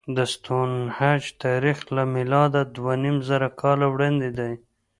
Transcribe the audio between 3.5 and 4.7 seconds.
کاله وړاندې دی.